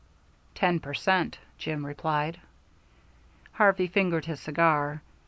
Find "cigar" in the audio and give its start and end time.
4.39-5.03